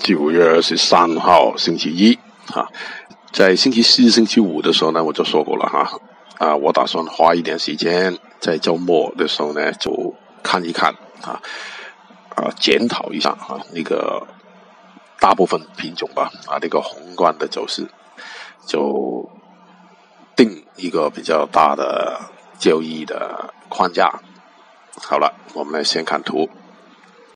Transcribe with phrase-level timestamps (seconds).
[0.00, 2.18] 九月二十三号星期一
[2.54, 2.66] 啊，
[3.32, 6.00] 在星期四、星期五的时候呢，我就说过了哈
[6.38, 11.40] 啊，我打算花一点时间在周末的时候呢，就看一看啊
[12.34, 14.26] 啊，检讨一下啊那个
[15.20, 17.86] 大部分品种吧啊，那个宏观的走势，
[18.66, 19.30] 就
[20.34, 22.18] 定一个比较大的
[22.58, 24.10] 交易的框架。
[25.02, 26.48] 好了，我们来先看图。